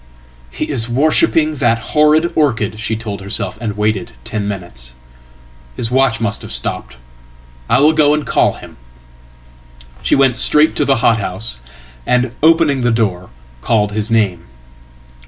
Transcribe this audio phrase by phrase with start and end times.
[0.49, 4.93] "He is worshipping that horrid orchid," she told herself, and waited tenminutes.
[5.75, 6.95] "His watch must have stopped.
[7.69, 11.59] I will go and call him."She went straight to the hothouse,
[12.03, 13.29] and, opening the door,
[13.61, 14.45] called his name.